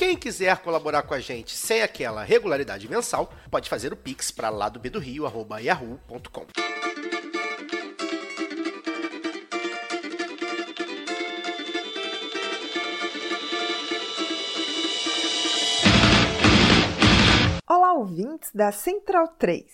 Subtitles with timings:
[0.00, 4.48] Quem quiser colaborar com a gente sem aquela regularidade mensal, pode fazer o pix para
[4.48, 6.46] lá do yahoo.com.
[17.68, 19.66] Olá, ouvintes da Central 3.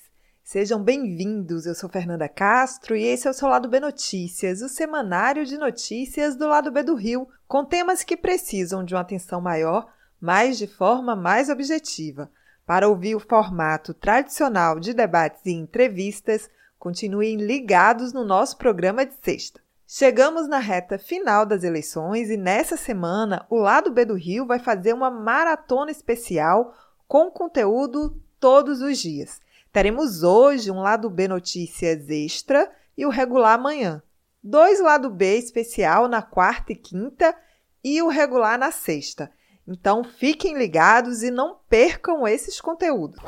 [0.42, 1.66] Sejam bem-vindos.
[1.66, 5.56] Eu sou Fernanda Castro e esse é o seu Lado B Notícias, o semanário de
[5.56, 10.59] notícias do Lado B do Rio, com temas que precisam de uma atenção maior mas
[10.59, 12.30] de forma mais objetiva.
[12.65, 19.14] Para ouvir o formato tradicional de debates e entrevistas, continuem ligados no nosso programa de
[19.23, 19.61] sexta.
[19.86, 24.58] Chegamos na reta final das eleições e nessa semana o Lado B do Rio vai
[24.58, 26.75] fazer uma maratona especial
[27.06, 29.41] com conteúdo todos os dias.
[29.73, 34.03] Teremos hoje um Lado B Notícias Extra e o regular amanhã.
[34.42, 37.36] Dois Lado B especial na quarta e quinta
[37.84, 39.30] e o regular na sexta.
[39.67, 43.19] Então fiquem ligados e não percam esses conteúdos.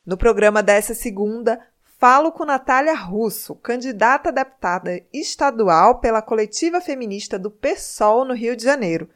[0.05, 1.59] No programa dessa segunda,
[1.97, 8.55] falo com Natália Russo, candidata a deputada estadual pela coletiva feminista do PSOL no Rio
[8.55, 9.09] de Janeiro,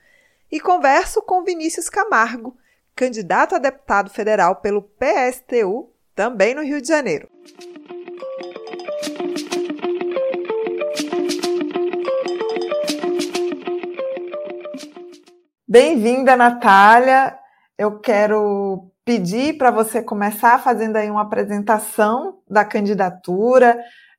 [0.51, 2.57] e converso com Vinícius Camargo,
[2.95, 7.29] candidato a deputado federal pelo PSTU, também no Rio de Janeiro.
[15.67, 17.37] Bem-vinda, Natália.
[17.77, 23.75] Eu quero pedir para você começar fazendo aí uma apresentação da candidatura,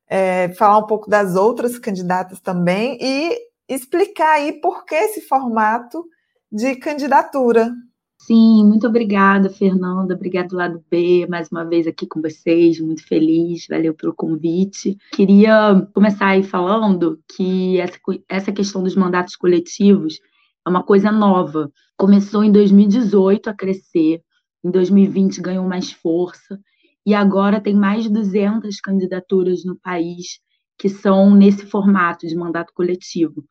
[0.08, 6.04] é, falar um pouco das outras candidatas também e explicar aí por que esse formato
[6.50, 7.70] de candidatura.
[8.18, 10.12] Sim, muito obrigada, Fernanda.
[10.16, 14.98] Obrigada do lado B, mais uma vez aqui com vocês, muito feliz, valeu pelo convite.
[15.12, 17.96] Queria começar aí falando que essa,
[18.28, 20.18] essa questão dos mandatos coletivos
[20.66, 21.70] é uma coisa nova.
[21.96, 24.20] Começou em 2018 a crescer,
[24.64, 26.58] em 2020 ganhou mais força,
[27.06, 30.38] e agora tem mais de 200 candidaturas no país
[30.78, 33.44] que são nesse formato de mandato coletivo.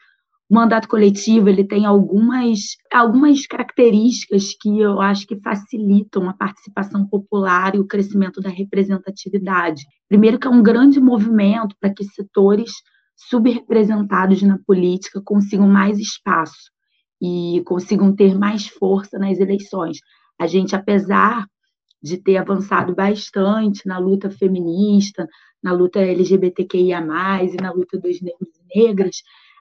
[0.49, 7.05] O mandato coletivo ele tem algumas, algumas características que eu acho que facilitam a participação
[7.05, 9.83] popular e o crescimento da representatividade.
[10.07, 12.71] Primeiro que é um grande movimento para que setores
[13.15, 16.71] subrepresentados na política consigam mais espaço
[17.21, 19.99] e consigam ter mais força nas eleições.
[20.39, 21.45] A gente, apesar
[22.01, 25.27] de ter avançado bastante na luta feminista,
[25.61, 29.17] na luta LGBTQIA, e na luta dos negros e negras,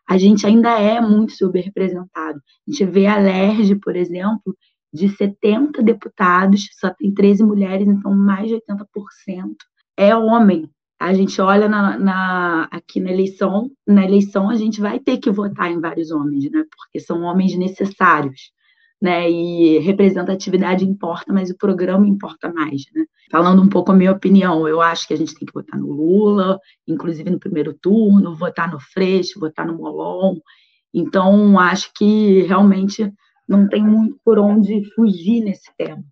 [0.08, 2.38] a gente ainda é muito subrepresentado.
[2.38, 4.56] A gente vê a LERJ, por exemplo,
[4.92, 9.54] de 70 deputados, só tem 13 mulheres, então mais de 80%
[9.96, 10.70] é homem.
[11.00, 15.30] A gente olha na, na, aqui na eleição, na eleição a gente vai ter que
[15.30, 16.64] votar em vários homens, né?
[16.76, 18.50] Porque são homens necessários
[19.00, 19.30] né?
[19.30, 23.04] E representatividade importa, mas o programa importa mais, né?
[23.30, 25.92] Falando um pouco a minha opinião, eu acho que a gente tem que votar no
[25.92, 30.38] Lula, inclusive no primeiro turno, votar no Freixo, votar no Molon.
[30.92, 33.12] Então, acho que realmente
[33.46, 36.02] não tem muito por onde fugir nesse tema.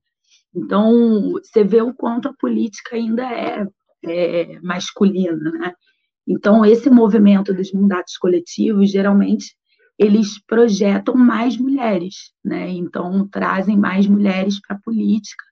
[0.54, 3.66] Então, você vê o quanto a política ainda é,
[4.04, 5.72] é masculina, né?
[6.26, 9.54] Então, esse movimento dos mandatos coletivos, geralmente,
[9.98, 12.68] eles projetam mais mulheres, né?
[12.70, 15.44] Então trazem mais mulheres para a política.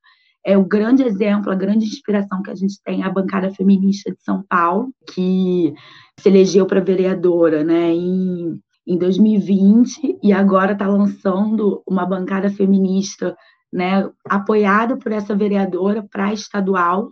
[0.44, 4.10] É o grande exemplo, a grande inspiração que a gente tem é a bancada feminista
[4.10, 5.72] de São Paulo, que
[6.20, 7.90] se elegeu para vereadora, né?
[7.92, 13.34] Em, em 2020 e agora está lançando uma bancada feminista,
[13.72, 14.10] né?
[14.28, 17.08] Apoiada por essa vereadora para estadual,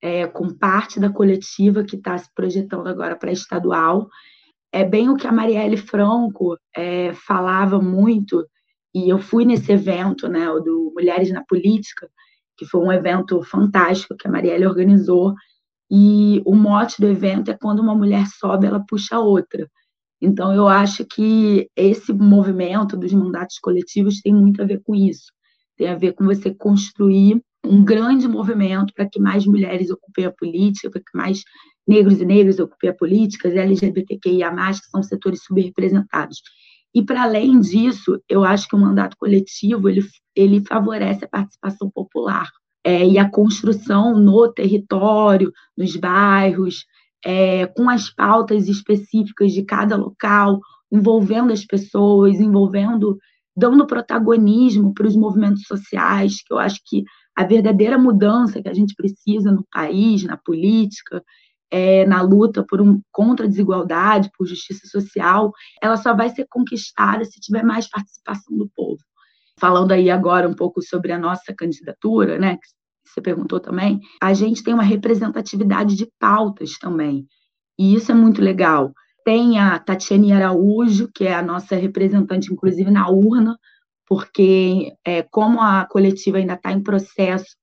[0.00, 4.08] é, com parte da coletiva que está se projetando agora para estadual
[4.74, 8.44] é bem o que a Marielle Franco é, falava muito,
[8.92, 12.08] e eu fui nesse evento, né, do Mulheres na Política,
[12.56, 15.32] que foi um evento fantástico que a Marielle organizou.
[15.88, 19.70] E o mote do evento é quando uma mulher sobe, ela puxa a outra.
[20.20, 25.32] Então, eu acho que esse movimento dos mandatos coletivos tem muito a ver com isso.
[25.76, 30.32] Tem a ver com você construir um grande movimento para que mais mulheres ocupem a
[30.32, 31.42] política, para que mais
[31.86, 36.40] negros e negras ocupem a política, LGBTQIA+, que são setores subrepresentados.
[36.94, 40.02] E, para além disso, eu acho que o mandato coletivo ele,
[40.34, 42.48] ele favorece a participação popular
[42.84, 46.84] é, e a construção no território, nos bairros,
[47.24, 50.60] é, com as pautas específicas de cada local,
[50.92, 53.18] envolvendo as pessoas, envolvendo,
[53.56, 57.02] dando protagonismo para os movimentos sociais, que eu acho que
[57.34, 61.24] a verdadeira mudança que a gente precisa no país, na política,
[61.70, 65.52] é, na luta por um, contra a desigualdade, por justiça social,
[65.82, 68.98] ela só vai ser conquistada se tiver mais participação do povo.
[69.58, 72.68] Falando aí agora um pouco sobre a nossa candidatura, né, que
[73.04, 77.26] você perguntou também, a gente tem uma representatividade de pautas também,
[77.78, 78.92] e isso é muito legal.
[79.24, 83.56] Tem a Tatiane Araújo, que é a nossa representante, inclusive, na urna,
[84.06, 87.56] porque é, como a coletiva ainda está em processo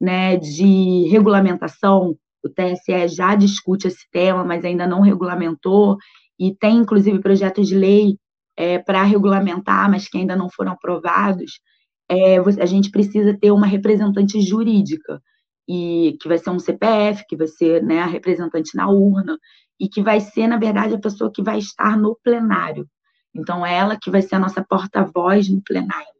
[0.00, 5.96] né, de regulamentação, o TSE já discute esse tema, mas ainda não regulamentou,
[6.38, 8.18] e tem, inclusive, projetos de lei
[8.56, 11.60] é, para regulamentar, mas que ainda não foram aprovados.
[12.08, 15.20] É, a gente precisa ter uma representante jurídica,
[15.68, 19.38] e que vai ser um CPF, que vai ser né, a representante na urna,
[19.78, 22.88] e que vai ser, na verdade, a pessoa que vai estar no plenário.
[23.34, 26.16] Então, ela que vai ser a nossa porta-voz no plenário.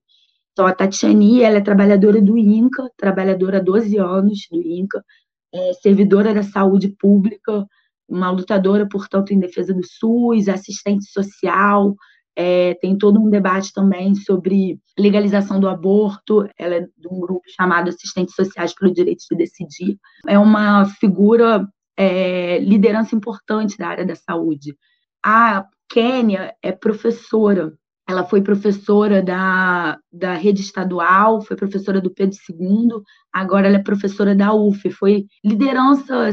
[0.52, 5.04] Então, a Tatiani, ela é trabalhadora do INCA, trabalhadora há 12 anos do INCA,
[5.56, 7.66] é, servidora da saúde pública,
[8.08, 11.94] uma lutadora, portanto, em defesa do SUS, assistente social,
[12.36, 16.46] é, tem todo um debate também sobre legalização do aborto.
[16.58, 19.98] Ela é de um grupo chamado Assistentes Sociais pelo Direito de Decidir.
[20.28, 21.66] É uma figura,
[21.96, 24.76] é, liderança importante da área da saúde.
[25.24, 27.72] A Kênia é professora
[28.08, 33.82] ela foi professora da, da rede estadual, foi professora do Pedro II, agora ela é
[33.82, 36.30] professora da UF, foi liderança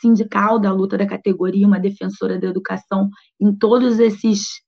[0.00, 3.08] sindical da luta da categoria, uma defensora da educação
[3.40, 4.62] em todos esses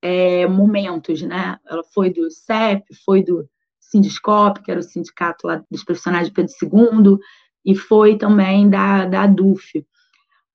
[0.00, 1.58] é, momentos, né?
[1.66, 3.48] Ela foi do CEP, foi do
[3.80, 7.18] Sindiscop, que era o sindicato lá dos profissionais do Pedro II,
[7.64, 9.84] e foi também da, da ADUF.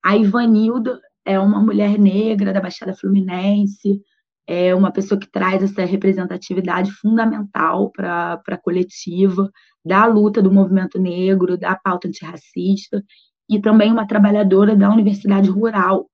[0.02, 4.00] A Ivanilda é uma mulher negra da Baixada Fluminense,
[4.46, 9.50] é uma pessoa que traz essa representatividade fundamental para a coletiva,
[9.84, 13.02] da luta do movimento negro, da pauta antirracista,
[13.48, 16.08] e também uma trabalhadora da Universidade Rural,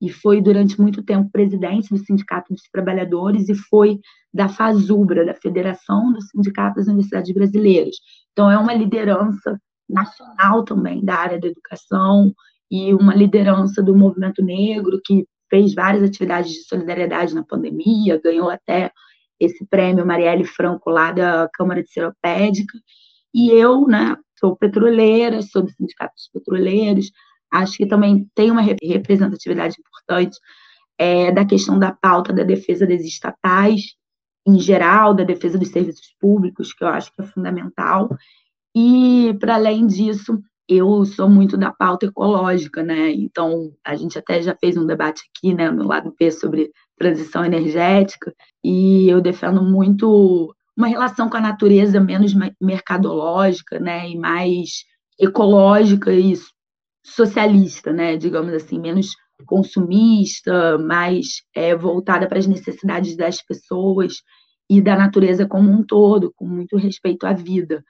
[0.00, 3.98] e foi durante muito tempo presidente do Sindicato dos Trabalhadores e foi
[4.32, 7.96] da FASUBRA, da Federação dos Sindicatos das Universidades Brasileiras.
[8.32, 9.58] Então, é uma liderança
[9.88, 12.34] nacional também da área da educação
[12.70, 18.50] e uma liderança do movimento negro que fez várias atividades de solidariedade na pandemia, ganhou
[18.50, 18.90] até
[19.38, 22.76] esse prêmio Marielle Franco lá da Câmara de Seropédica.
[23.32, 27.12] E eu, né, sou petroleira, sou do Sindicato dos Petroleiros,
[27.52, 30.36] acho que também tem uma representatividade importante
[30.98, 33.94] é, da questão da pauta da defesa das estatais,
[34.44, 38.08] em geral, da defesa dos serviços públicos, que eu acho que é fundamental.
[38.74, 43.10] E, para além disso, eu sou muito da pauta ecológica, né?
[43.10, 47.44] Então, a gente até já fez um debate aqui, né, no lado P sobre transição
[47.44, 54.84] energética, e eu defendo muito uma relação com a natureza menos mercadológica, né, e mais
[55.18, 56.34] ecológica e
[57.04, 59.10] socialista, né, digamos assim, menos
[59.46, 64.14] consumista, mais é, voltada para as necessidades das pessoas
[64.70, 67.84] e da natureza como um todo, com muito respeito à vida.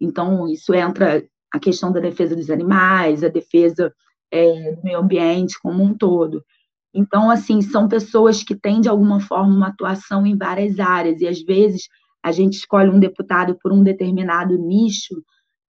[0.00, 3.92] Então, isso entra a questão da defesa dos animais, a defesa
[4.30, 6.44] é, do meio ambiente como um todo.
[6.92, 11.26] Então, assim, são pessoas que têm, de alguma forma, uma atuação em várias áreas, e
[11.26, 11.88] às vezes
[12.22, 15.22] a gente escolhe um deputado por um determinado nicho,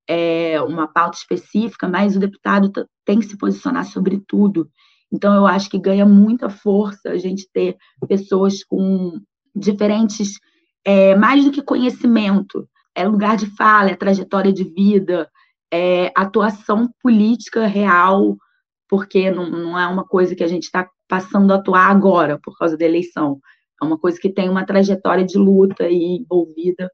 [0.07, 2.71] é, uma pauta específica, mas o deputado
[3.05, 4.69] tem que se posicionar sobre tudo.
[5.11, 9.19] Então, eu acho que ganha muita força a gente ter pessoas com
[9.55, 10.39] diferentes,
[10.83, 15.29] é, mais do que conhecimento, é lugar de fala, é trajetória de vida,
[15.71, 18.37] é, atuação política real,
[18.89, 22.57] porque não, não é uma coisa que a gente está passando a atuar agora por
[22.57, 23.39] causa da eleição.
[23.81, 26.91] É uma coisa que tem uma trajetória de luta e envolvida,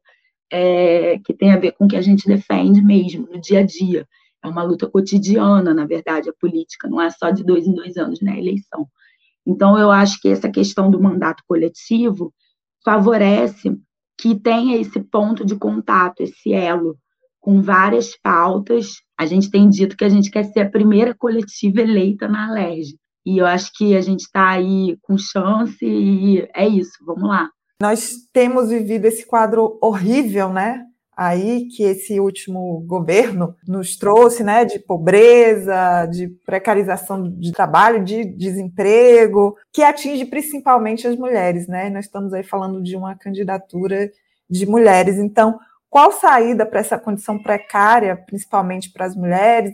[0.50, 3.66] é, que tem a ver com o que a gente defende mesmo, no dia a
[3.66, 4.06] dia.
[4.42, 7.96] É uma luta cotidiana, na verdade, a política, não é só de dois em dois
[7.96, 8.86] anos, né, a eleição.
[9.44, 12.32] Então, eu acho que essa questão do mandato coletivo
[12.84, 13.76] favorece
[14.16, 16.96] que tenha esse ponto de contato, esse elo
[17.48, 18.96] com várias pautas.
[19.18, 22.94] A gente tem dito que a gente quer ser a primeira coletiva eleita na Alerj.
[23.24, 27.48] E eu acho que a gente está aí com chance e é isso, vamos lá.
[27.80, 30.82] Nós temos vivido esse quadro horrível, né?
[31.16, 38.26] Aí que esse último governo nos trouxe, né, de pobreza, de precarização de trabalho, de
[38.26, 41.88] desemprego, que atinge principalmente as mulheres, né?
[41.88, 44.10] Nós estamos aí falando de uma candidatura
[44.50, 45.16] de mulheres.
[45.16, 45.58] Então,
[45.90, 49.72] qual saída para essa condição precária, principalmente para as mulheres,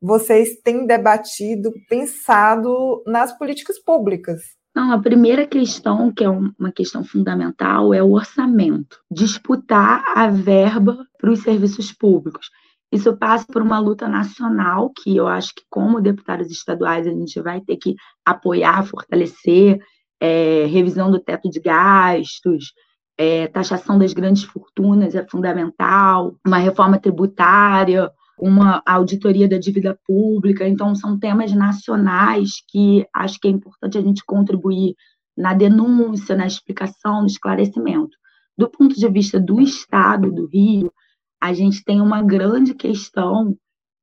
[0.00, 4.42] vocês têm debatido, pensado nas políticas públicas?
[4.74, 8.98] Não, a primeira questão, que é uma questão fundamental, é o orçamento.
[9.10, 12.50] Disputar a verba para os serviços públicos.
[12.92, 17.40] Isso passa por uma luta nacional, que eu acho que, como deputados estaduais, a gente
[17.40, 17.94] vai ter que
[18.24, 19.78] apoiar, fortalecer,
[20.20, 22.72] é, revisão do teto de gastos,
[23.18, 30.68] é, taxação das grandes fortunas é fundamental, uma reforma tributária, uma auditoria da dívida pública.
[30.68, 34.94] Então, são temas nacionais que acho que é importante a gente contribuir
[35.36, 38.16] na denúncia, na explicação, no esclarecimento.
[38.56, 40.92] Do ponto de vista do Estado do Rio,
[41.40, 43.56] a gente tem uma grande questão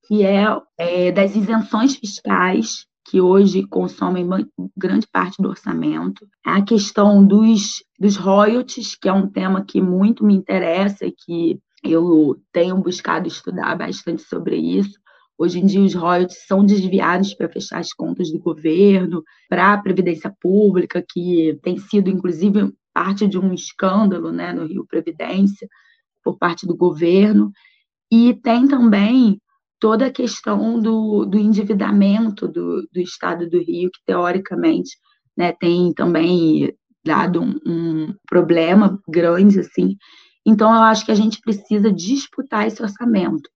[0.08, 0.46] que é,
[0.77, 4.27] é das isenções fiscais que hoje consomem
[4.75, 6.27] grande parte do orçamento.
[6.43, 11.60] A questão dos, dos royalties, que é um tema que muito me interessa e que
[11.84, 15.00] eu tenho buscado estudar bastante sobre isso.
[15.38, 19.77] Hoje em dia, os royalties são desviados para fechar as contas do governo, para a
[19.77, 25.67] Previdência Pública, que tem sido, inclusive, parte de um escândalo né, no Rio Previdência,
[26.24, 27.51] por parte do governo.
[28.12, 29.39] E tem também
[29.84, 34.92] toda a questão do, do endividamento do, do Estado do Rio, que, teoricamente,
[35.36, 36.74] né, tem também
[37.06, 39.98] dado um, um problema grande, assim,
[40.46, 43.50] então, eu acho que a gente precisa disputar esse orçamento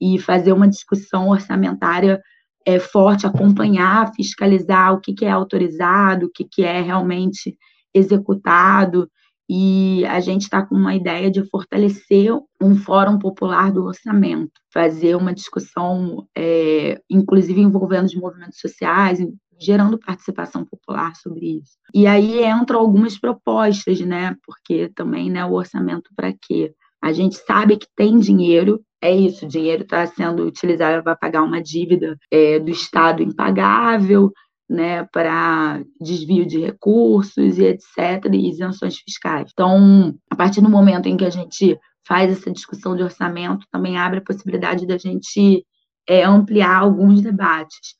[0.00, 2.20] e fazer uma discussão orçamentária
[2.66, 7.56] é, forte, acompanhar, fiscalizar o que, que é autorizado, o que, que é realmente
[7.94, 9.10] executado.
[9.48, 15.14] E a gente está com uma ideia de fortalecer um fórum popular do orçamento, fazer
[15.14, 19.20] uma discussão, é, inclusive envolvendo os movimentos sociais,
[19.58, 21.78] gerando participação popular sobre isso.
[21.94, 24.36] E aí entram algumas propostas, né?
[24.44, 26.74] Porque também, né, o orçamento para quê?
[27.02, 31.42] A gente sabe que tem dinheiro, é isso, o dinheiro está sendo utilizado para pagar
[31.42, 34.32] uma dívida é, do Estado impagável,
[34.68, 39.50] né, para desvio de recursos e etc., e isenções fiscais.
[39.52, 43.96] Então, a partir do momento em que a gente faz essa discussão de orçamento, também
[43.96, 45.64] abre a possibilidade da gente
[46.08, 47.96] é, ampliar alguns debates.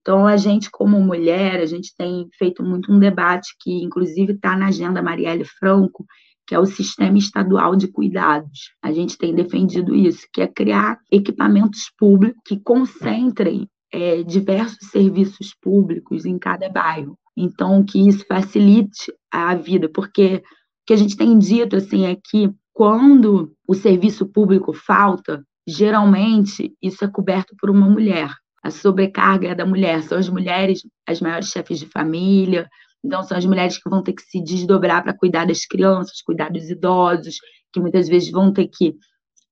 [0.00, 4.56] Então, a gente, como mulher, a gente tem feito muito um debate que, inclusive, está
[4.56, 6.06] na agenda Marielle Franco,
[6.46, 8.72] que é o Sistema Estadual de Cuidados.
[8.82, 15.54] A gente tem defendido isso, que é criar equipamentos públicos que concentrem é, diversos serviços
[15.60, 17.18] públicos em cada bairro.
[17.36, 20.42] Então, que isso facilite a vida, porque o
[20.86, 27.04] que a gente tem dito assim é que quando o serviço público falta, geralmente isso
[27.04, 28.30] é coberto por uma mulher
[28.62, 30.02] a sobrecarga é da mulher.
[30.02, 32.68] São as mulheres as maiores chefes de família,
[33.04, 36.50] então são as mulheres que vão ter que se desdobrar para cuidar das crianças, cuidar
[36.50, 37.36] dos idosos,
[37.72, 38.94] que muitas vezes vão ter que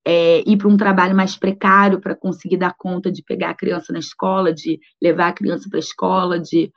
[0.06, 3.92] é, ir para um trabalho mais precário para conseguir dar conta de pegar a criança
[3.92, 6.70] na escola, de levar a criança para a escola, de.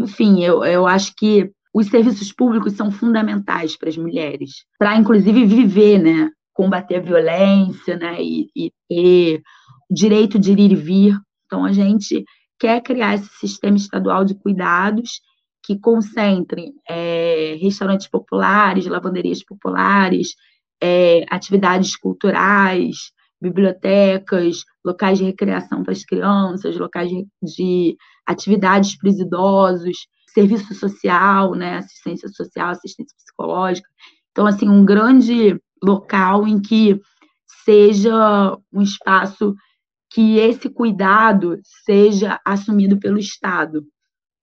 [0.00, 5.44] Enfim, eu, eu acho que os serviços públicos são fundamentais para as mulheres, para inclusive
[5.44, 6.30] viver, né?
[6.52, 8.16] Combater a violência, né?
[8.20, 9.42] E, e ter
[9.90, 11.16] direito de ir e vir
[11.52, 12.24] então, a gente
[12.58, 15.20] quer criar esse sistema estadual de cuidados
[15.62, 20.34] que concentre é, restaurantes populares, lavanderias populares,
[20.82, 27.96] é, atividades culturais, bibliotecas, locais de recreação para as crianças, locais de, de
[28.26, 33.88] atividades para os idosos, serviço social, né, assistência social, assistência psicológica.
[34.32, 37.00] Então, assim, um grande local em que
[37.64, 39.54] seja um espaço
[40.10, 43.84] que esse cuidado seja assumido pelo Estado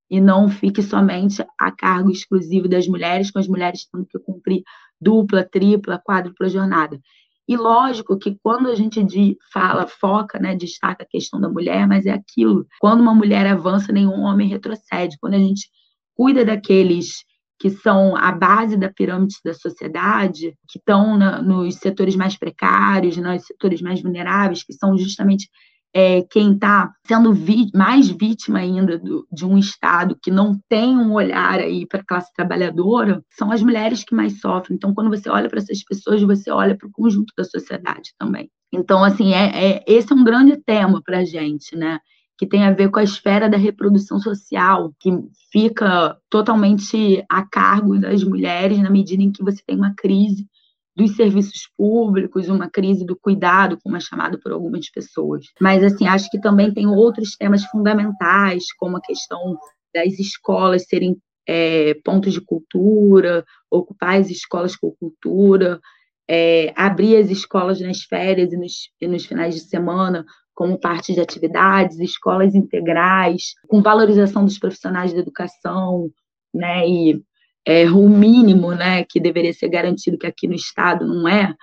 [0.10, 4.64] e não fique somente a cargo exclusivo das mulheres, com as mulheres tendo que cumprir
[5.00, 7.00] dupla, tripla, quádrupla jornada.
[7.48, 12.06] E lógico que quando a gente fala, foca, né, destaca a questão da mulher, mas
[12.06, 12.68] é aquilo.
[12.80, 15.18] Quando uma mulher avança, nenhum homem retrocede.
[15.20, 15.68] Quando a gente
[16.16, 17.24] cuida daqueles
[17.60, 23.46] que são a base da pirâmide da sociedade, que estão nos setores mais precários, nos
[23.46, 25.50] setores mais vulneráveis, que são justamente
[25.94, 27.34] é, quem está sendo
[27.74, 32.06] mais vítima ainda do, de um Estado que não tem um olhar aí para a
[32.06, 34.76] classe trabalhadora são as mulheres que mais sofrem.
[34.76, 38.50] Então, quando você olha para essas pessoas, você olha para o conjunto da sociedade também.
[38.72, 42.00] Então, assim, é, é esse é um grande tema para a gente, né?
[42.38, 45.12] Que tem a ver com a esfera da reprodução social, que
[45.52, 50.48] fica totalmente a cargo das mulheres na medida em que você tem uma crise
[51.00, 55.46] dos serviços públicos, uma crise do cuidado, como é chamado por algumas pessoas.
[55.62, 59.58] Mas, assim, acho que também tem outros temas fundamentais, como a questão
[59.96, 65.80] das escolas serem é, pontos de cultura, ocupar as escolas com cultura,
[66.30, 71.14] é, abrir as escolas nas férias e nos, e nos finais de semana como parte
[71.14, 76.12] de atividades, escolas integrais, com valorização dos profissionais da educação,
[76.54, 77.24] né, e
[77.66, 81.54] é, o mínimo, né, que deveria ser garantido, que aqui no Estado não é,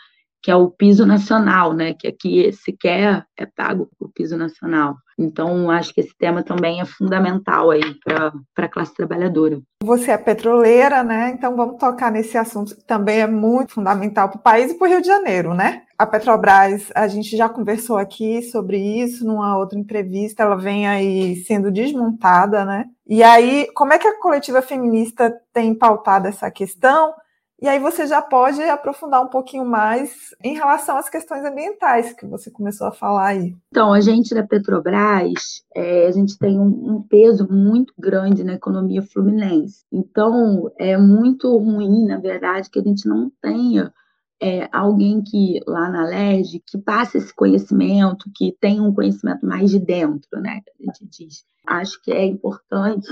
[0.43, 4.97] que é o piso nacional, né, que aqui sequer é pago o piso nacional.
[5.19, 9.61] Então, acho que esse tema também é fundamental aí para a classe trabalhadora.
[9.83, 11.31] Você é petroleira, né?
[11.31, 14.87] Então vamos tocar nesse assunto que também é muito fundamental para o país e para
[14.87, 15.86] o Rio de Janeiro, né?
[15.99, 21.37] A Petrobras, a gente já conversou aqui sobre isso numa outra entrevista, ela vem aí
[21.45, 22.85] sendo desmontada, né?
[23.07, 27.15] E aí, como é que a coletiva feminista tem pautado essa questão?
[27.61, 32.26] E aí você já pode aprofundar um pouquinho mais em relação às questões ambientais que
[32.26, 33.57] você começou a falar aí.
[33.69, 38.53] Então, a gente da Petrobras, é, a gente tem um, um, peso muito grande na
[38.53, 39.87] economia fluminense.
[39.91, 43.91] Então, é muito ruim, na verdade, que a gente não tenha
[44.40, 49.71] é, alguém que lá na LERJ que passe esse conhecimento, que tenha um conhecimento mais
[49.71, 50.61] de dentro, né?
[50.81, 51.45] A gente diz.
[51.66, 53.09] Acho que é importante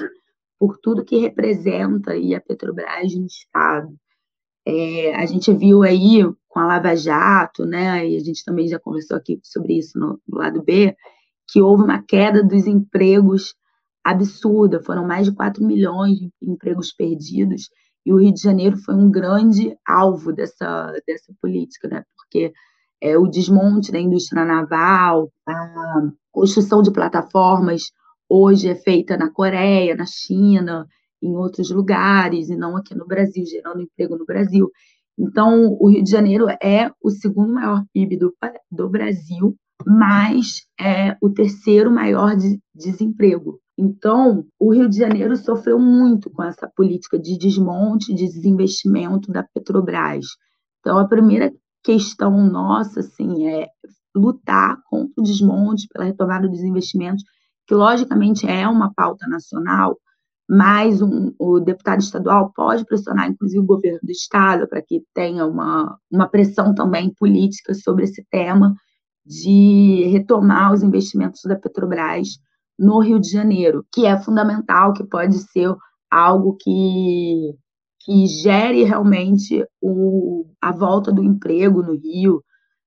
[0.59, 3.95] por tudo que representa e a Petrobras no Estado
[4.67, 8.79] é, a gente viu aí com a Lava Jato, né, e a gente também já
[8.79, 10.97] conversou aqui sobre isso no, no lado B,
[11.49, 13.55] que houve uma queda dos empregos
[14.03, 17.69] absurda, foram mais de 4 milhões de empregos perdidos,
[18.05, 22.53] e o Rio de Janeiro foi um grande alvo dessa, dessa política, né, porque
[23.01, 27.93] é, o desmonte da indústria naval, a construção de plataformas
[28.29, 30.87] hoje é feita na Coreia, na China,
[31.23, 34.71] em outros lugares e não aqui no Brasil, gerando emprego no Brasil.
[35.19, 38.35] Então, o Rio de Janeiro é o segundo maior PIB do,
[38.71, 43.61] do Brasil, mas é o terceiro maior de desemprego.
[43.77, 49.43] Então, o Rio de Janeiro sofreu muito com essa política de desmonte, de desinvestimento da
[49.43, 50.27] Petrobras.
[50.81, 53.69] Então, a primeira questão nossa, assim, é
[54.15, 57.25] lutar contra o desmonte, pela retomada dos investimentos,
[57.67, 59.99] que logicamente é uma pauta nacional,
[60.49, 65.47] mas um, o deputado estadual pode pressionar, inclusive, o governo do estado para que tenha
[65.47, 68.75] uma, uma pressão também política sobre esse tema
[69.27, 72.39] de retomar os investimentos da Petrobras
[72.79, 75.75] no Rio de Janeiro, que é fundamental, que pode ser
[76.11, 77.55] algo que,
[78.01, 82.43] que gere realmente o, a volta do emprego no Rio,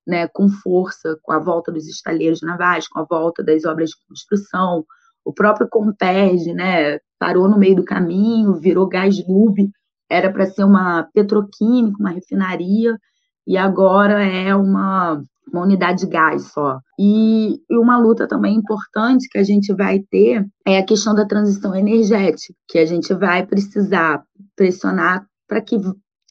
[0.06, 3.96] né, com força, com a volta dos estaleiros navais, com a volta das obras de
[4.08, 4.86] construção,
[5.26, 9.70] o próprio Comperj, né, parou no meio do caminho, virou gás lube,
[10.10, 12.98] era para ser uma petroquímica, uma refinaria,
[13.46, 15.22] e agora é uma,
[15.52, 16.80] uma unidade de gás só.
[17.00, 21.26] E, e, uma luta também importante que a gente vai ter é a questão da
[21.26, 24.24] transição energética, que a gente vai precisar
[24.56, 25.78] pressionar para que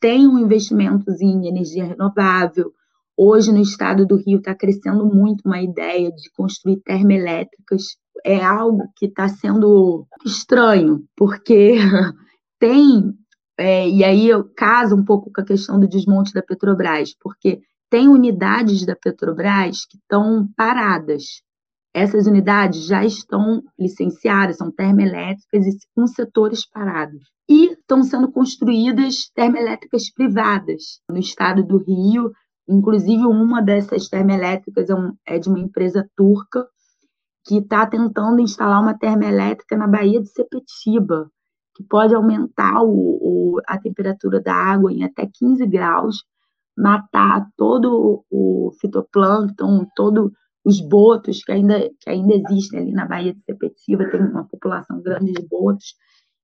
[0.01, 2.71] tenham investimentos em energia renovável.
[3.17, 8.83] Hoje, no estado do Rio, está crescendo muito uma ideia de construir termoelétricas é algo
[8.97, 11.77] que está sendo estranho, porque
[12.59, 13.15] tem,
[13.57, 17.61] é, e aí eu caso um pouco com a questão do desmonte da Petrobras, porque
[17.91, 21.43] tem unidades da Petrobras que estão paradas.
[21.95, 27.23] Essas unidades já estão licenciadas, são termoelétricas e com setores parados.
[27.49, 32.33] E estão sendo construídas termoelétricas privadas no estado do Rio.
[32.69, 36.69] Inclusive, uma dessas termoelétricas é, é de uma empresa turca,
[37.47, 41.31] que está tentando instalar uma termoelétrica na Baía de Sepetiba,
[41.77, 46.25] que pode aumentar o, o, a temperatura da água em até 15 graus,
[46.77, 50.31] matar todo o fitoplâncton, todos
[50.65, 55.01] os botos que ainda, que ainda existem ali na Baía de Sepetiba, tem uma população
[55.01, 55.95] grande de botos.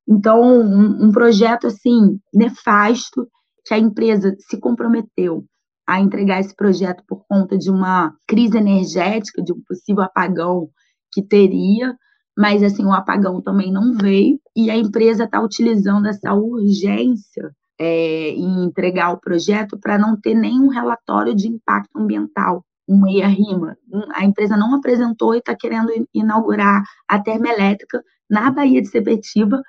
[0.09, 3.29] Então, um, um projeto assim nefasto
[3.65, 5.45] que a empresa se comprometeu
[5.87, 10.71] a entregar esse projeto por conta de uma crise energética, de um possível apagão
[11.13, 11.97] que teria,
[12.37, 18.31] mas assim o apagão também não veio e a empresa está utilizando essa urgência é,
[18.31, 22.65] em entregar o projeto para não ter nenhum relatório de impacto ambiental.
[22.89, 23.77] um EIA-RIMA.
[24.15, 29.63] A empresa não apresentou e está querendo inaugurar a termoelétrica na Baía de Sepetiba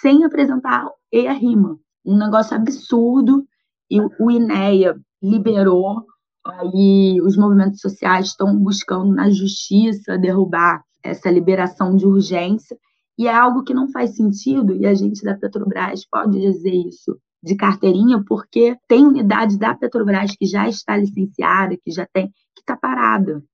[0.00, 1.78] sem apresentar EIA-RIMA.
[2.04, 3.46] Um negócio absurdo
[3.90, 6.04] e o INEA liberou,
[6.44, 12.76] aí os movimentos sociais estão buscando na justiça derrubar essa liberação de urgência,
[13.16, 17.16] e é algo que não faz sentido, e a gente da Petrobras pode dizer isso
[17.44, 22.60] de carteirinha, porque tem unidade da Petrobras que já está licenciada, que já tem, que
[22.60, 23.44] está parada.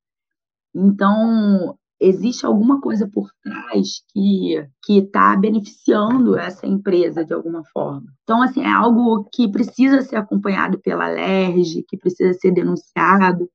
[0.74, 8.06] Então, existe alguma coisa por trás que que está beneficiando essa empresa de alguma forma.
[8.22, 13.48] Então, assim, é algo que precisa ser acompanhado pela LERJ, que precisa ser denunciado,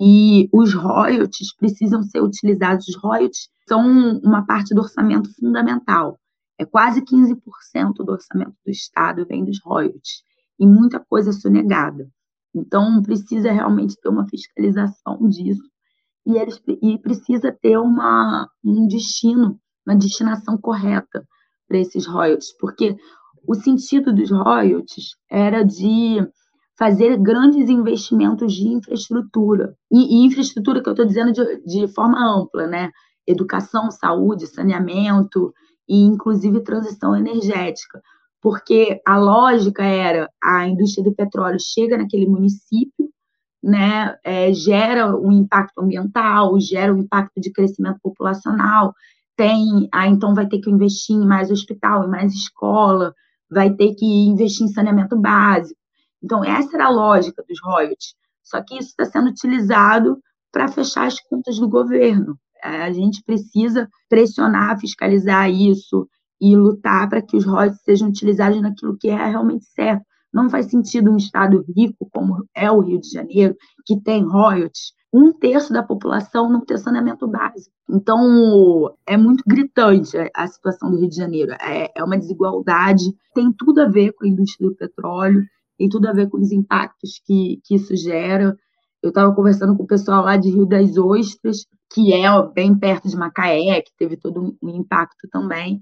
[0.00, 2.88] e os royalties precisam ser utilizados.
[2.88, 6.18] Os royalties são uma parte do orçamento fundamental.
[6.58, 7.36] É quase 15%
[7.98, 10.22] do orçamento do Estado vem dos royalties,
[10.58, 12.10] e muita coisa é sonegada.
[12.54, 15.62] Então, precisa realmente ter uma fiscalização disso
[16.26, 21.26] e, eles, e precisa ter uma, um destino, uma destinação correta
[21.66, 22.96] para esses royalties, porque
[23.46, 26.18] o sentido dos royalties era de
[26.78, 29.74] fazer grandes investimentos de infraestrutura.
[29.90, 32.90] E, e infraestrutura que eu estou dizendo de, de forma ampla, né?
[33.26, 35.52] Educação, saúde, saneamento
[35.88, 38.02] e, inclusive, transição energética.
[38.40, 43.08] Porque a lógica era a indústria do petróleo chega naquele município,
[43.62, 48.94] né, é, gera um impacto ambiental, gera um impacto de crescimento populacional,
[49.36, 53.14] tem, ah, então vai ter que investir em mais hospital, em mais escola,
[53.50, 55.78] vai ter que investir em saneamento básico.
[56.22, 58.14] Então, essa era a lógica dos royalties.
[58.42, 60.18] Só que isso está sendo utilizado
[60.50, 62.38] para fechar as contas do governo.
[62.62, 66.08] A gente precisa pressionar, fiscalizar isso
[66.40, 70.66] e lutar para que os royalties sejam utilizados naquilo que é realmente certo, não faz
[70.66, 75.72] sentido um estado rico como é o Rio de Janeiro, que tem royalties, um terço
[75.72, 77.74] da população não ter saneamento básico.
[77.90, 81.52] Então, é muito gritante a situação do Rio de Janeiro.
[81.52, 85.42] É, é uma desigualdade, tem tudo a ver com a indústria do petróleo,
[85.78, 88.56] tem tudo a ver com os impactos que, que isso gera.
[89.02, 93.08] Eu estava conversando com o pessoal lá de Rio das Ostras, que é bem perto
[93.08, 95.80] de Macaé, que teve todo um impacto também.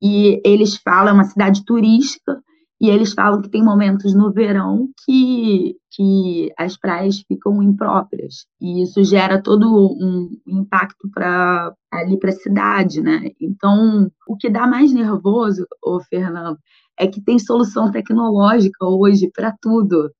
[0.00, 2.40] E eles falam, é uma cidade turística,
[2.80, 8.46] e eles falam que tem momentos no verão que, que as praias ficam impróprias.
[8.60, 9.66] E isso gera todo
[10.00, 13.30] um impacto para ali para a cidade, né?
[13.40, 16.56] Então, o que dá mais nervoso, ô Fernando,
[16.96, 20.12] é que tem solução tecnológica hoje para tudo.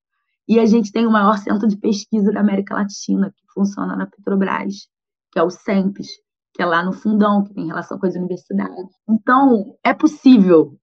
[0.49, 4.07] E a gente tem o maior centro de pesquisa da América Latina, que funciona na
[4.07, 4.89] Petrobras,
[5.31, 6.09] que é o SEMPES,
[6.55, 8.95] que é lá no fundão, que tem relação com as universidades.
[9.09, 10.79] Então, é possível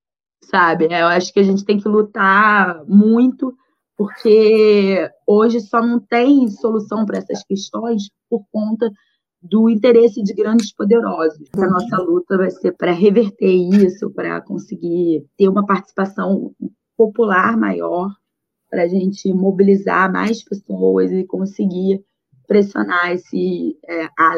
[0.50, 0.86] sabe?
[0.86, 3.54] Eu acho que a gente tem que lutar muito,
[3.98, 8.90] porque hoje só não tem solução para essas questões por conta
[9.42, 11.48] do interesse de grandes poderosos.
[11.56, 16.52] A nossa luta vai ser para reverter isso, para conseguir ter uma participação
[16.98, 18.10] popular maior,
[18.76, 22.04] para a gente mobilizar mais pessoas e conseguir
[22.46, 24.36] pressionar esse é, a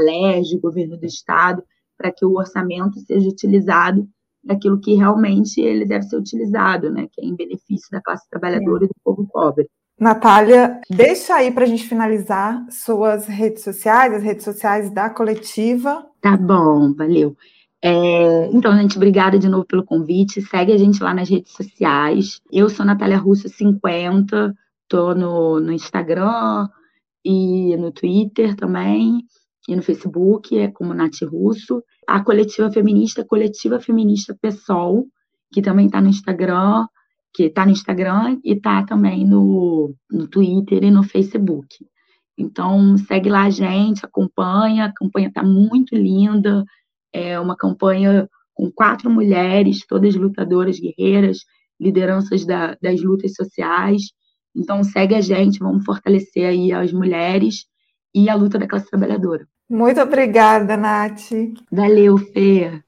[0.54, 1.64] o governo do estado,
[1.98, 4.08] para que o orçamento seja utilizado
[4.44, 8.84] daquilo que realmente ele deve ser utilizado, né, que é em benefício da classe trabalhadora
[8.84, 8.86] é.
[8.86, 9.68] e do povo pobre.
[10.00, 16.06] Natália, deixa aí para a gente finalizar suas redes sociais, as redes sociais da coletiva.
[16.22, 17.36] Tá bom, valeu.
[17.82, 20.42] É, então, gente, obrigada de novo pelo convite.
[20.42, 22.42] Segue a gente lá nas redes sociais.
[22.52, 24.54] Eu sou Natália Russo 50,
[24.88, 26.68] tô no, no Instagram
[27.24, 29.24] e no Twitter também,
[29.68, 35.06] e no Facebook, é como Nath Russo a coletiva feminista, Coletiva Feminista PSOL,
[35.52, 36.88] que também está no Instagram,
[37.34, 41.86] que está no Instagram e está também no, no Twitter e no Facebook.
[42.38, 46.64] Então, segue lá a gente, acompanha, a campanha está muito linda,
[47.14, 51.40] é uma campanha com quatro mulheres, todas lutadoras, guerreiras,
[51.80, 54.04] lideranças da, das lutas sociais.
[54.56, 57.66] Então, segue a gente, vamos fortalecer aí as mulheres
[58.14, 59.48] e a luta da classe trabalhadora.
[59.70, 61.30] Muito obrigada, Nath.
[61.72, 62.82] Valeu, Fê.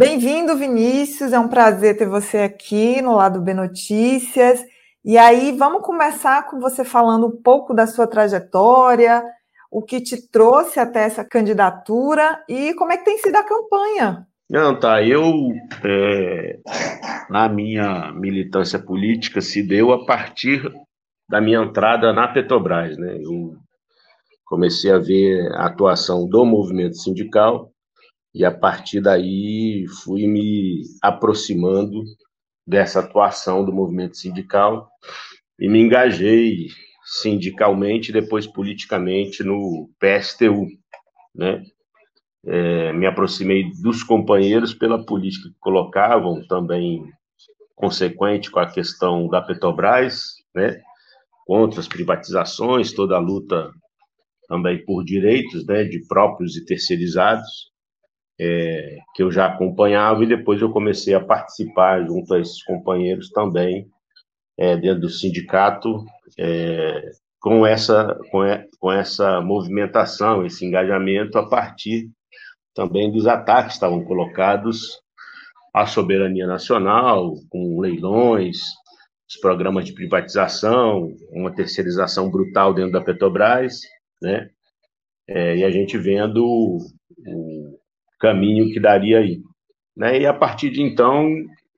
[0.00, 1.34] Bem-vindo, Vinícius.
[1.34, 4.64] É um prazer ter você aqui no lado B Notícias.
[5.04, 9.22] E aí, vamos começar com você falando um pouco da sua trajetória,
[9.70, 14.26] o que te trouxe até essa candidatura e como é que tem sido a campanha.
[14.48, 15.02] Não, tá.
[15.02, 15.22] Eu,
[15.84, 16.58] é,
[17.28, 20.62] na minha militância política, se deu a partir
[21.28, 23.18] da minha entrada na Petrobras, né?
[23.20, 23.54] Eu
[24.46, 27.70] comecei a ver a atuação do movimento sindical
[28.34, 32.02] e a partir daí fui me aproximando
[32.66, 34.88] dessa atuação do movimento sindical
[35.58, 36.68] e me engajei
[37.04, 40.66] sindicalmente, depois politicamente no PSTU,
[41.34, 41.62] né?
[42.46, 47.04] É, me aproximei dos companheiros pela política que colocavam, também
[47.74, 50.80] consequente com a questão da Petrobras, né?
[51.44, 53.70] Contra as privatizações, toda a luta
[54.48, 55.84] também por direitos, né?
[55.84, 57.69] De próprios e terceirizados
[58.42, 63.28] é, que eu já acompanhava, e depois eu comecei a participar junto a esses companheiros
[63.28, 63.86] também,
[64.58, 66.06] é, dentro do sindicato,
[66.38, 68.40] é, com, essa, com,
[68.78, 72.08] com essa movimentação, esse engajamento, a partir
[72.74, 74.98] também dos ataques que estavam colocados
[75.74, 78.58] à soberania nacional, com leilões,
[79.28, 83.80] os programas de privatização, uma terceirização brutal dentro da Petrobras,
[84.20, 84.48] né?
[85.28, 87.79] É, e a gente vendo o,
[88.20, 89.40] caminho que daria aí.
[89.96, 90.20] Né?
[90.20, 91.28] E a partir de então,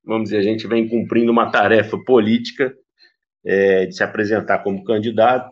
[0.05, 2.75] vamos dizer, a gente vem cumprindo uma tarefa política
[3.45, 5.51] é, de se apresentar como candidato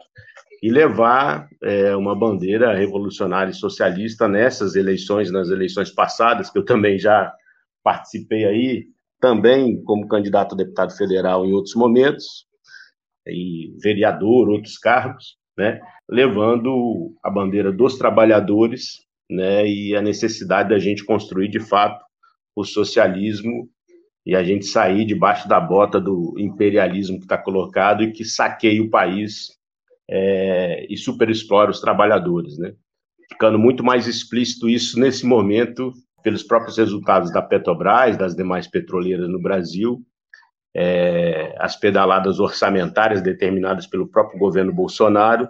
[0.62, 6.64] e levar é, uma bandeira revolucionária e socialista nessas eleições, nas eleições passadas, que eu
[6.64, 7.32] também já
[7.82, 8.86] participei aí,
[9.18, 12.46] também como candidato a deputado federal em outros momentos,
[13.26, 18.98] e vereador, outros cargos, né, levando a bandeira dos trabalhadores
[19.30, 22.04] né, e a necessidade da gente construir de fato
[22.54, 23.68] o socialismo
[24.26, 28.82] e a gente sair debaixo da bota do imperialismo que está colocado e que saqueia
[28.82, 29.48] o país
[30.08, 32.74] é, e superexplora os trabalhadores, né?
[33.32, 39.28] Ficando muito mais explícito isso nesse momento pelos próprios resultados da Petrobras, das demais petroleiras
[39.28, 40.04] no Brasil,
[40.74, 45.48] é, as pedaladas orçamentárias determinadas pelo próprio governo Bolsonaro,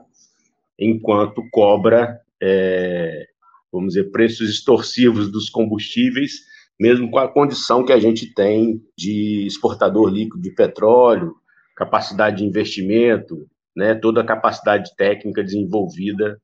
[0.78, 3.26] enquanto cobra é,
[3.72, 6.33] vamos dizer, preços extorsivos dos combustíveis,
[6.78, 11.35] mesmo com a condição que a gente tem de exportador líquido de petróleo,
[11.76, 16.40] capacidade de investimento, né, toda a capacidade técnica desenvolvida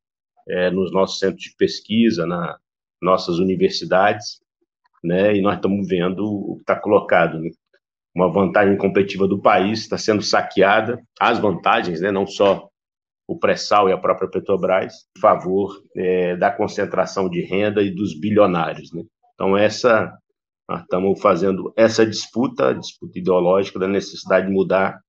[0.49, 2.57] é, nos nossos centros de pesquisa, nas
[3.03, 4.41] nossas universidades,
[5.03, 7.39] né, e nós estamos vendo o que está colocado.
[7.39, 7.51] Né?
[8.15, 12.69] Uma vantagem competitiva do país está sendo saqueada, as vantagens, né, não só
[13.27, 18.19] o pré-sal e a própria Petrobras, em favor é, da concentração de renda e dos
[18.19, 18.93] bilionários.
[18.93, 19.03] Né?
[19.35, 20.17] Então, essa
[20.69, 25.01] nós estamos fazendo essa disputa, disputa ideológica da necessidade de mudar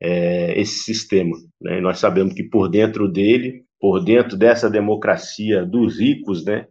[0.00, 1.36] é, esse sistema.
[1.60, 1.80] Né?
[1.80, 6.66] Nós sabemos que por dentro dele, por dentro dessa democracia dos ricos, né,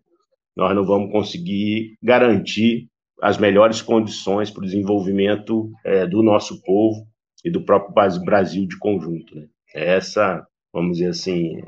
[0.55, 2.87] nós não vamos conseguir garantir
[3.21, 7.07] as melhores condições para o desenvolvimento é, do nosso povo
[7.43, 9.35] e do próprio Brasil de conjunto.
[9.35, 9.47] Né?
[9.73, 11.61] Essa vamos dizer assim,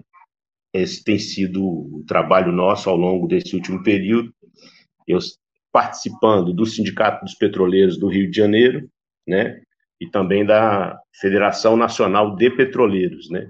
[0.73, 4.33] esse tem sido o trabalho nosso ao longo desse último período.
[5.07, 5.19] Eu
[5.71, 8.89] participando do Sindicato dos Petroleiros do Rio de Janeiro,
[9.27, 9.61] né,
[9.99, 13.47] e também da Federação Nacional de Petroleiros, né,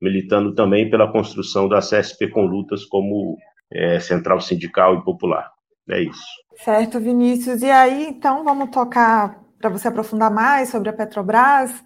[0.00, 3.36] militando também pela construção da CSP com lutas como
[3.72, 5.50] é, central sindical e popular.
[5.88, 6.24] É isso.
[6.56, 7.62] Certo, Vinícius.
[7.62, 11.82] E aí, então, vamos tocar para você aprofundar mais sobre a Petrobras.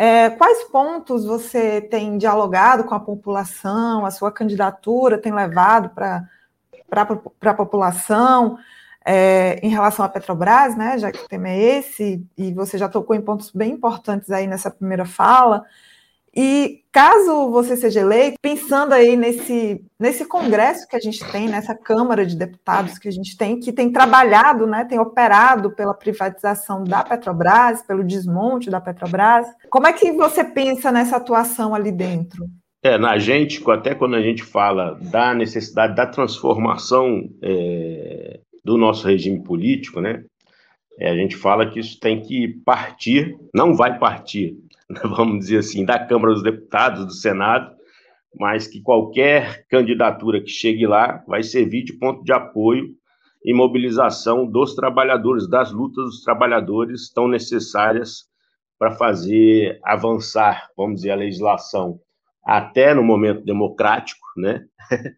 [0.00, 6.22] É, quais pontos você tem dialogado com a população, a sua candidatura tem levado para
[7.42, 8.56] a população
[9.04, 10.98] é, em relação à Petrobras, né?
[10.98, 14.46] Já que o tema é esse, e você já tocou em pontos bem importantes aí
[14.46, 15.64] nessa primeira fala.
[16.40, 21.74] E caso você seja eleito, pensando aí nesse, nesse congresso que a gente tem, nessa
[21.74, 26.84] Câmara de Deputados que a gente tem, que tem trabalhado, né, tem operado pela privatização
[26.84, 32.46] da Petrobras, pelo desmonte da Petrobras, como é que você pensa nessa atuação ali dentro?
[32.84, 39.08] É, na gente, até quando a gente fala da necessidade da transformação é, do nosso
[39.08, 40.22] regime político, né,
[41.00, 44.56] é, a gente fala que isso tem que partir, não vai partir
[45.04, 47.76] vamos dizer assim, da Câmara dos Deputados, do Senado,
[48.34, 52.86] mas que qualquer candidatura que chegue lá vai servir de ponto de apoio
[53.44, 58.26] e mobilização dos trabalhadores, das lutas dos trabalhadores tão necessárias
[58.78, 61.98] para fazer avançar, vamos dizer, a legislação
[62.44, 64.64] até no momento democrático, né?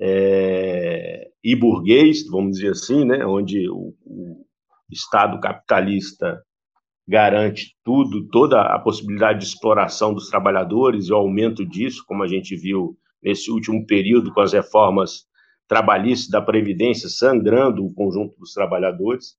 [0.00, 4.46] é, e burguês, vamos dizer assim, né, onde o, o
[4.90, 6.42] Estado capitalista
[7.06, 12.28] garante tudo, toda a possibilidade de exploração dos trabalhadores e o aumento disso, como a
[12.28, 15.24] gente viu nesse último período com as reformas
[15.68, 19.36] trabalhistas da Previdência sangrando o conjunto dos trabalhadores,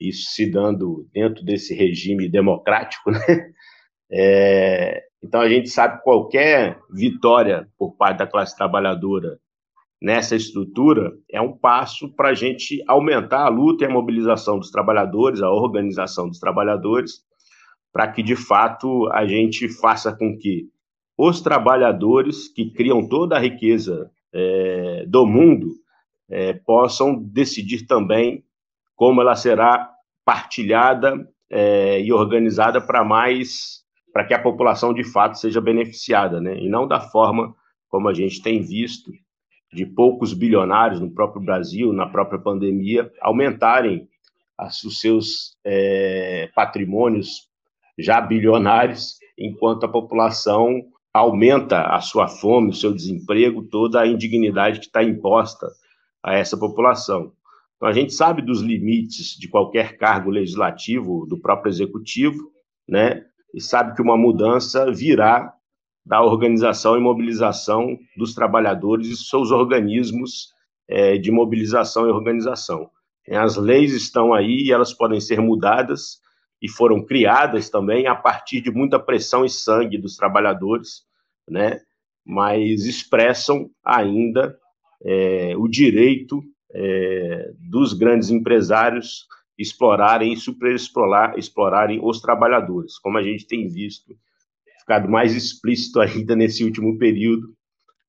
[0.00, 3.52] isso se dando dentro desse regime democrático, né?
[4.10, 9.38] É, então a gente sabe que qualquer vitória por parte da classe trabalhadora
[10.04, 14.70] nessa estrutura é um passo para a gente aumentar a luta e a mobilização dos
[14.70, 17.22] trabalhadores, a organização dos trabalhadores,
[17.90, 20.64] para que de fato a gente faça com que
[21.16, 25.68] os trabalhadores que criam toda a riqueza é, do mundo
[26.28, 28.44] é, possam decidir também
[28.94, 29.90] como ela será
[30.22, 36.58] partilhada é, e organizada para mais para que a população de fato seja beneficiada, né?
[36.58, 37.54] E não da forma
[37.88, 39.10] como a gente tem visto
[39.74, 44.08] de poucos bilionários no próprio Brasil, na própria pandemia, aumentarem
[44.84, 47.48] os seus é, patrimônios
[47.98, 50.82] já bilionários, enquanto a população
[51.12, 55.68] aumenta a sua fome, o seu desemprego, toda a indignidade que está imposta
[56.22, 57.32] a essa população.
[57.76, 62.50] Então, a gente sabe dos limites de qualquer cargo legislativo, do próprio executivo,
[62.88, 63.24] né?
[63.52, 65.52] E sabe que uma mudança virá
[66.04, 70.52] da organização e mobilização dos trabalhadores e seus organismos
[70.88, 72.90] é, de mobilização e organização.
[73.30, 76.20] As leis estão aí e elas podem ser mudadas
[76.60, 81.02] e foram criadas também a partir de muita pressão e sangue dos trabalhadores,
[81.48, 81.80] né?
[82.24, 84.56] mas expressam ainda
[85.04, 86.42] é, o direito
[86.74, 89.26] é, dos grandes empresários
[89.58, 94.16] explorarem e superexplorarem explorarem os trabalhadores, como a gente tem visto
[94.84, 97.48] ficado mais explícito ainda nesse último período,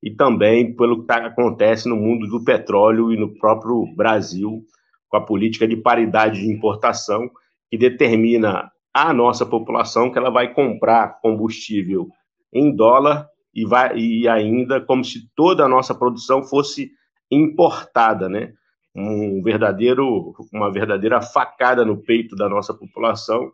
[0.04, 4.62] e também pelo que tá, acontece no mundo do petróleo e no próprio Brasil,
[5.08, 7.30] com a política de paridade de importação,
[7.70, 12.08] que determina a nossa população que ela vai comprar combustível
[12.54, 16.92] em dólar e, vai, e ainda como se toda a nossa produção fosse
[17.32, 18.54] importada, né?
[18.96, 23.52] Um verdadeiro, uma verdadeira facada no peito da nossa população,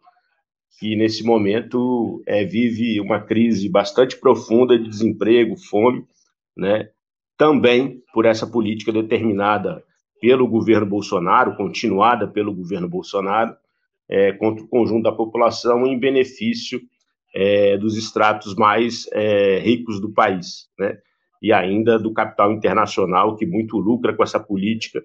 [0.80, 6.06] que nesse momento é, vive uma crise bastante profunda de desemprego, fome,
[6.56, 6.90] né?
[7.38, 9.84] também por essa política determinada
[10.20, 13.56] pelo governo Bolsonaro, continuada pelo governo Bolsonaro,
[14.08, 16.82] é, contra o conjunto da população em benefício
[17.34, 20.98] é, dos estratos mais é, ricos do país, né?
[21.42, 25.04] e ainda do capital internacional, que muito lucra com essa política,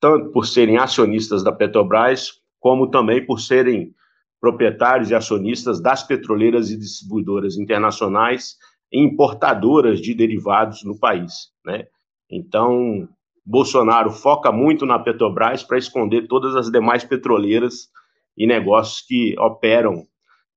[0.00, 3.92] tanto por serem acionistas da Petrobras, como também por serem
[4.44, 8.56] proprietários e acionistas das petroleiras e distribuidoras internacionais
[8.92, 11.48] e importadoras de derivados no país.
[11.64, 11.86] Né?
[12.30, 13.08] Então,
[13.42, 17.88] Bolsonaro foca muito na Petrobras para esconder todas as demais petroleiras
[18.36, 20.04] e negócios que operam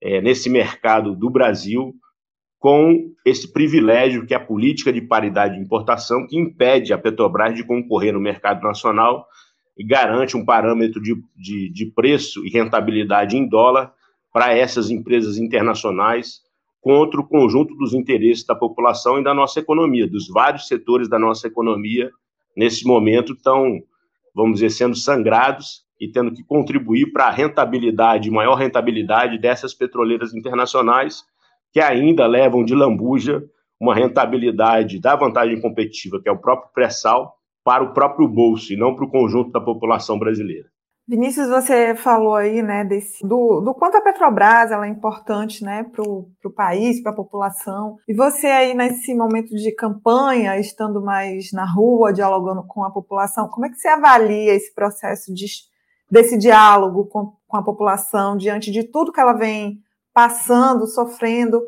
[0.01, 1.93] é, nesse mercado do Brasil
[2.59, 7.55] com esse privilégio que é a política de paridade de importação que impede a Petrobras
[7.55, 9.25] de concorrer no mercado nacional
[9.77, 13.93] e garante um parâmetro de, de, de preço e rentabilidade em dólar
[14.33, 16.41] para essas empresas internacionais
[16.81, 21.19] contra o conjunto dos interesses da população e da nossa economia, dos vários setores da
[21.19, 22.09] nossa economia,
[22.55, 23.79] nesse momento estão,
[24.33, 30.33] vamos dizer, sendo sangrados e tendo que contribuir para a rentabilidade, maior rentabilidade dessas petroleiras
[30.33, 31.23] internacionais,
[31.73, 33.43] que ainda levam de lambuja
[33.79, 37.36] uma rentabilidade da vantagem competitiva, que é o próprio pré-sal,
[37.67, 40.69] para o próprio bolso e não para o conjunto da população brasileira.
[41.05, 45.83] Vinícius, você falou aí, né, desse, do, do quanto a Petrobras ela é importante, né,
[45.83, 47.97] para o país, para a população.
[48.07, 53.49] E você aí nesse momento de campanha, estando mais na rua, dialogando com a população,
[53.49, 55.47] como é que você avalia esse processo de,
[56.09, 59.81] desse diálogo com, com a população diante de tudo que ela vem
[60.13, 61.61] passando, sofrendo,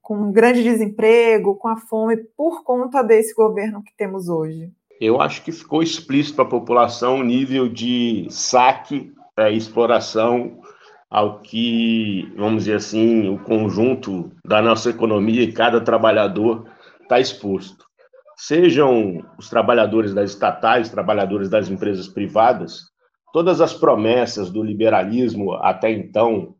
[0.00, 4.70] com um grande desemprego, com a fome, por conta desse governo que temos hoje?
[5.00, 10.60] Eu acho que ficou explícito para a população o nível de saque e exploração
[11.10, 16.66] ao que, vamos dizer assim, o conjunto da nossa economia e cada trabalhador
[17.02, 17.84] está exposto.
[18.36, 22.80] Sejam os trabalhadores das estatais, trabalhadores das empresas privadas,
[23.32, 26.54] todas as promessas do liberalismo até então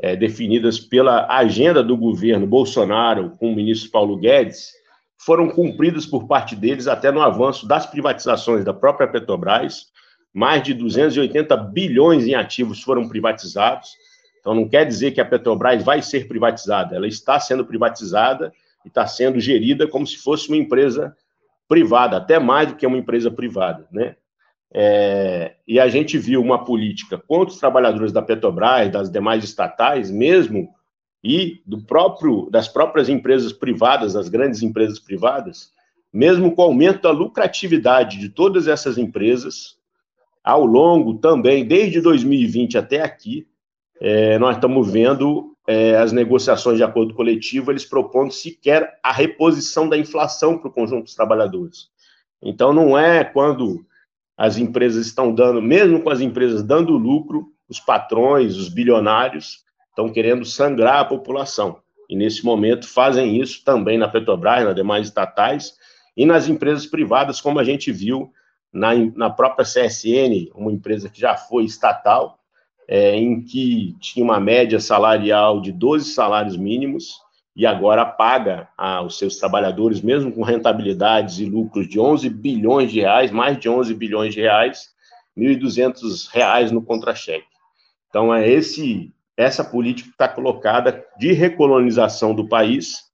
[0.00, 4.72] é, definidas pela agenda do governo Bolsonaro com o ministro Paulo Guedes,
[5.18, 9.86] foram cumpridas por parte deles até no avanço das privatizações da própria Petrobras.
[10.32, 13.90] Mais de 280 bilhões em ativos foram privatizados.
[14.40, 16.94] Então, não quer dizer que a Petrobras vai ser privatizada.
[16.94, 18.52] Ela está sendo privatizada
[18.84, 21.14] e está sendo gerida como se fosse uma empresa
[21.68, 24.16] privada, até mais do que uma empresa privada, né?
[24.72, 30.10] É, e a gente viu uma política contra os trabalhadores da Petrobras, das demais estatais,
[30.10, 30.68] mesmo
[31.22, 35.72] e do próprio das próprias empresas privadas, das grandes empresas privadas,
[36.12, 39.76] mesmo com o aumento da lucratividade de todas essas empresas,
[40.42, 43.46] ao longo também, desde 2020 até aqui,
[44.00, 49.88] é, nós estamos vendo é, as negociações de acordo coletivo, eles propondo sequer a reposição
[49.88, 51.88] da inflação para o conjunto dos trabalhadores.
[52.40, 53.84] Então, não é quando
[54.36, 59.64] as empresas estão dando, mesmo com as empresas dando lucro, os patrões, os bilionários,
[59.98, 61.80] estão querendo sangrar a população.
[62.08, 65.74] E nesse momento fazem isso também na Petrobras, nas demais estatais
[66.16, 68.32] e nas empresas privadas, como a gente viu
[68.72, 72.38] na, na própria CSN, uma empresa que já foi estatal,
[72.86, 77.18] é, em que tinha uma média salarial de 12 salários mínimos
[77.56, 83.00] e agora paga aos seus trabalhadores, mesmo com rentabilidades e lucros de 11 bilhões de
[83.00, 84.90] reais, mais de 11 bilhões de reais,
[85.36, 87.46] R$ 1.200 no contra-cheque.
[88.08, 93.04] Então, é esse essa política está colocada de recolonização do país,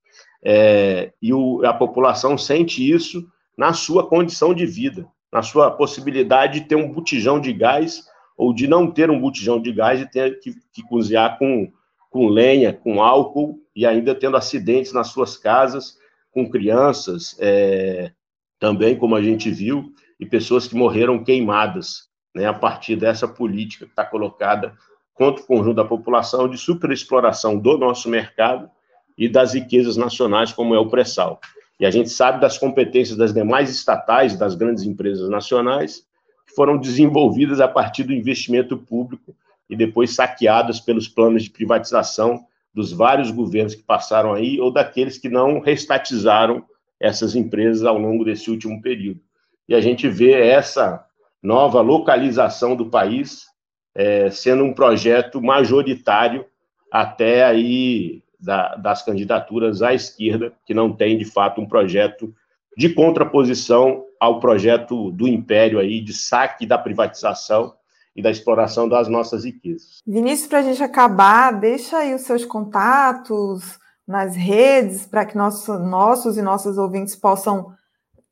[0.43, 6.61] é, e o, a população sente isso na sua condição de vida, na sua possibilidade
[6.61, 8.05] de ter um botijão de gás
[8.39, 11.70] ou de não ter um botijão de gás e ter que, que cozinhar com,
[12.09, 15.99] com lenha, com álcool e ainda tendo acidentes nas suas casas,
[16.33, 18.12] com crianças, é,
[18.59, 23.85] também, como a gente viu, e pessoas que morreram queimadas, né, a partir dessa política
[23.85, 24.75] que está colocada
[25.15, 28.69] contra o conjunto da população de superexploração do nosso mercado
[29.17, 31.41] e das riquezas nacionais, como é o pré-sal.
[31.79, 36.05] E a gente sabe das competências das demais estatais, das grandes empresas nacionais,
[36.47, 39.35] que foram desenvolvidas a partir do investimento público
[39.71, 45.17] e depois saqueadas pelos planos de privatização dos vários governos que passaram aí ou daqueles
[45.17, 46.65] que não restatizaram
[46.99, 49.21] essas empresas ao longo desse último período.
[49.69, 51.05] E a gente vê essa
[51.43, 53.47] nova localização do país
[53.95, 56.45] é, sendo um projeto majoritário
[56.90, 62.34] até aí da, das candidaturas à esquerda, que não tem de fato um projeto
[62.76, 67.74] de contraposição ao projeto do império aí de saque da privatização
[68.16, 70.01] e da exploração das nossas riquezas.
[70.07, 75.80] Vinícius, para a gente acabar, deixa aí os seus contatos nas redes para que nossos,
[75.80, 77.72] nossos e nossas ouvintes possam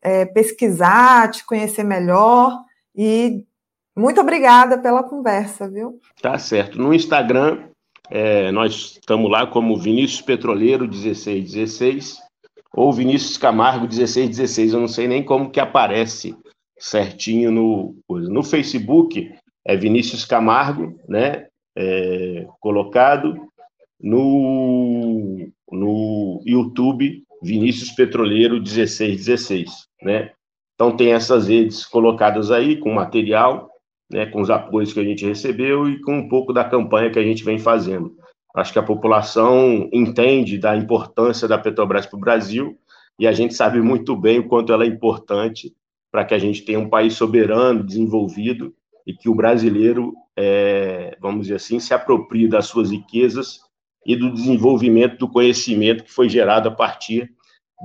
[0.00, 2.58] é, pesquisar, te conhecer melhor
[2.94, 3.46] e
[3.96, 6.00] muito obrigada pela conversa, viu?
[6.20, 6.78] Tá certo.
[6.80, 7.64] No Instagram,
[8.10, 12.18] é, nós estamos lá como Vinícius Petroleiro 1616
[12.74, 14.72] ou Vinícius Camargo 1616.
[14.72, 16.36] Eu não sei nem como que aparece
[16.78, 19.32] certinho no, no Facebook
[19.64, 21.46] é Vinícius Camargo, né?
[21.74, 23.48] É, colocado
[24.00, 30.32] no, no YouTube Vinícius Petroleiro 1616, né?
[30.74, 33.70] Então tem essas redes colocadas aí com material,
[34.12, 37.18] né, com os apoios que a gente recebeu e com um pouco da campanha que
[37.18, 38.14] a gente vem fazendo.
[38.54, 42.76] Acho que a população entende da importância da Petrobras para o Brasil
[43.18, 45.74] e a gente sabe muito bem o quanto ela é importante
[46.10, 48.74] para que a gente tenha um país soberano, desenvolvido
[49.06, 53.60] e que o brasileiro, é, vamos dizer assim, se aproprie das suas riquezas
[54.06, 57.30] e do desenvolvimento do conhecimento que foi gerado a partir